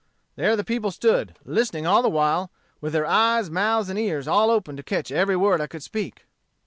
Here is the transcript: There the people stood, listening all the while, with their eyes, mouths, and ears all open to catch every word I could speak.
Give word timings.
There 0.35 0.55
the 0.55 0.63
people 0.63 0.89
stood, 0.89 1.35
listening 1.45 1.85
all 1.85 2.01
the 2.01 2.09
while, 2.09 2.49
with 2.79 2.93
their 2.93 3.05
eyes, 3.05 3.51
mouths, 3.51 3.87
and 3.87 3.99
ears 3.99 4.27
all 4.27 4.49
open 4.49 4.75
to 4.77 4.81
catch 4.81 5.11
every 5.11 5.35
word 5.35 5.61
I 5.61 5.67
could 5.67 5.83
speak. 5.83 6.25